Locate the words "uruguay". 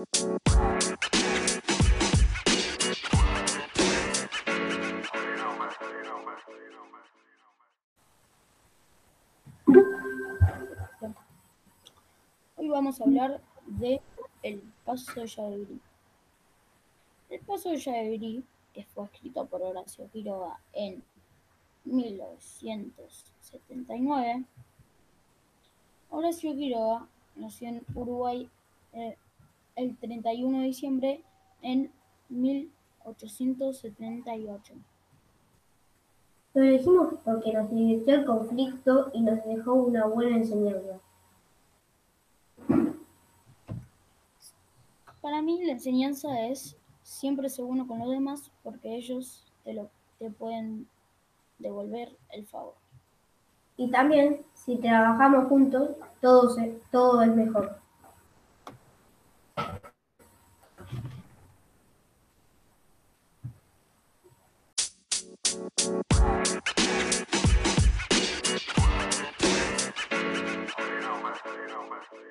27.94-28.48